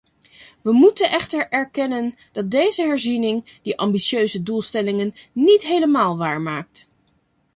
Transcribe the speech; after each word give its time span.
We 0.63 0.71
moeten 0.71 1.09
echter 1.11 1.49
erkennen 1.49 2.15
dat 2.31 2.51
deze 2.51 2.81
herziening 2.83 3.59
die 3.61 3.77
ambitieuze 3.77 4.43
doelstellingen 4.43 5.13
niet 5.31 5.63
helemaal 5.65 6.17
waarmaakt. 6.17 6.87